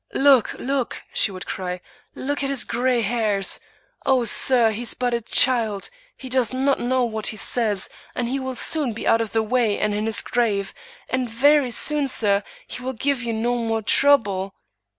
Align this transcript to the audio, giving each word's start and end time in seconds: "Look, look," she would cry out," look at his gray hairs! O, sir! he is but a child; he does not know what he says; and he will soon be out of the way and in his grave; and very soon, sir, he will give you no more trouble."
"Look, 0.29 0.53
look," 0.55 1.03
she 1.13 1.29
would 1.29 1.45
cry 1.45 1.73
out," 1.75 1.79
look 2.27 2.41
at 2.41 2.49
his 2.49 2.63
gray 2.63 3.01
hairs! 3.01 3.59
O, 4.03 4.23
sir! 4.25 4.71
he 4.71 4.81
is 4.81 4.95
but 4.95 5.13
a 5.13 5.21
child; 5.21 5.91
he 6.17 6.27
does 6.27 6.55
not 6.55 6.79
know 6.79 7.05
what 7.05 7.27
he 7.27 7.37
says; 7.37 7.87
and 8.15 8.27
he 8.27 8.39
will 8.39 8.55
soon 8.55 8.93
be 8.93 9.05
out 9.05 9.21
of 9.21 9.31
the 9.31 9.43
way 9.43 9.77
and 9.77 9.93
in 9.93 10.07
his 10.07 10.21
grave; 10.23 10.73
and 11.07 11.29
very 11.29 11.69
soon, 11.69 12.07
sir, 12.07 12.41
he 12.67 12.81
will 12.81 12.93
give 12.93 13.21
you 13.21 13.31
no 13.31 13.53
more 13.57 13.83
trouble." 13.83 14.55